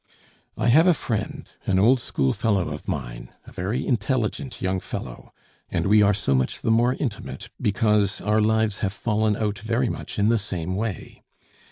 [0.57, 5.31] I have a friend, an old schoolfellow of mine, a very intelligent young fellow;
[5.69, 9.89] and we are so much the more intimate, because, our lives have fallen out very
[9.89, 11.21] much in the same way.